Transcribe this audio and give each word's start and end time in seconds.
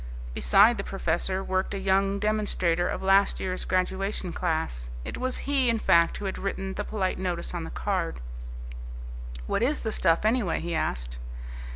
Beside 0.33 0.79
the 0.79 0.83
professor 0.83 1.43
worked 1.43 1.75
a 1.75 1.77
young 1.77 2.17
demonstrator 2.17 2.89
of 2.89 3.03
last 3.03 3.39
year's 3.39 3.65
graduation 3.65 4.33
class. 4.33 4.89
It 5.05 5.15
was 5.19 5.37
he, 5.45 5.69
in 5.69 5.77
fact, 5.77 6.17
who 6.17 6.25
had 6.25 6.39
written 6.39 6.73
the 6.73 6.83
polite 6.83 7.19
notice 7.19 7.53
on 7.53 7.65
the 7.65 7.69
card. 7.69 8.19
"What 9.45 9.61
is 9.61 9.81
the 9.81 9.91
stuff, 9.91 10.25
anyway?" 10.25 10.59
he 10.59 10.73
asked. 10.73 11.19